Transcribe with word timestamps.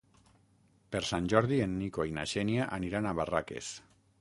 Per 0.95 1.01
Sant 1.09 1.27
Jordi 1.35 1.59
en 1.65 1.77
Nico 1.81 2.07
i 2.13 2.15
na 2.17 2.25
Xènia 2.35 2.67
aniran 2.79 3.11
a 3.11 3.17
Barraques. 3.21 3.71